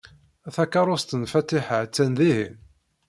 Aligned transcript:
Takeṛṛust 0.55 1.11
n 1.15 1.23
Fatiḥa 1.31 1.77
attan 1.83 2.11
dihin. 2.17 2.55